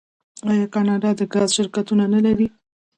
آیا 0.51 0.65
کاناډا 0.73 1.09
د 1.19 1.21
ګاز 1.33 1.49
شرکتونه 1.57 2.03
نلري؟ 2.13 2.47